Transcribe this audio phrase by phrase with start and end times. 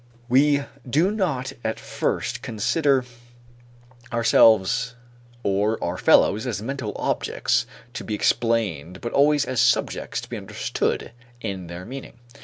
[0.27, 3.05] We do not at first consider
[4.11, 4.95] ourselves
[5.43, 10.37] or our fellows as mental objects to be explained but always as subjects to be
[10.37, 12.17] understood in their meaning.